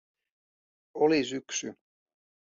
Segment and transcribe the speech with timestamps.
[0.93, 1.75] Oli syksy.